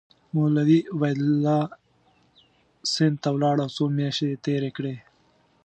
مولوي 0.33 0.79
عبیدالله 0.95 1.61
سند 2.93 3.15
ته 3.23 3.29
ولاړ 3.35 3.55
او 3.63 3.69
څو 3.75 3.83
میاشتې 3.97 4.25
یې 4.31 4.41
تېرې 4.45 4.71
کړې. 4.77 4.95